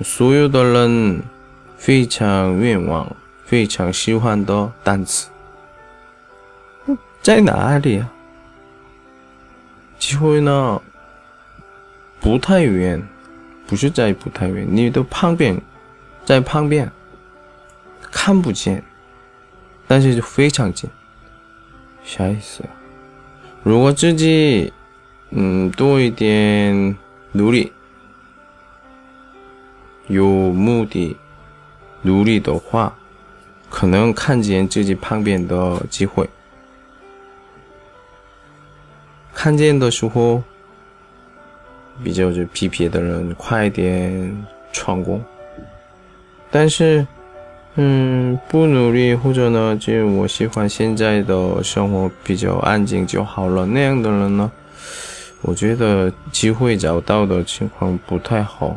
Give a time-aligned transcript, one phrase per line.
[0.00, 1.20] 所有的人
[1.76, 5.28] 非常愿望、非常喜欢的单词，
[7.20, 8.12] 在哪里啊？
[9.98, 10.80] 机会呢？
[12.20, 13.02] 不太远，
[13.66, 15.60] 不是在不太远，你的旁边，
[16.24, 16.90] 在旁边，
[18.10, 18.82] 看不见，
[19.86, 20.88] 但是就非常近。
[22.04, 22.62] 啥意思？
[23.64, 24.72] 如果自己
[25.30, 26.96] 嗯多一点
[27.32, 27.72] 努力，
[30.08, 31.16] 有目的
[32.02, 32.92] 努力的话，
[33.70, 36.28] 可能看见自己旁边的机会。
[39.32, 40.42] 看见的时候，
[42.02, 45.22] 比较就皮皮的人快点成功，
[46.50, 47.06] 但是。
[47.80, 53.64] 嗯，不努力或者呢，就我喜欢现在的生活比较安静就好了。
[53.64, 54.50] 那样的人呢，
[55.42, 58.76] 我觉得机会找到的情况不太好，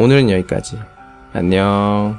[0.00, 0.80] 오늘은 여기까지.
[1.34, 2.18] 안녕.